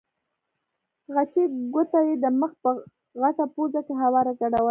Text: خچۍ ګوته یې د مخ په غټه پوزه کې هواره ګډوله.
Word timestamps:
خچۍ 1.13 1.43
ګوته 1.73 1.99
یې 2.07 2.15
د 2.23 2.25
مخ 2.39 2.51
په 2.63 2.69
غټه 3.21 3.45
پوزه 3.53 3.81
کې 3.85 3.93
هواره 4.03 4.31
ګډوله. 4.39 4.59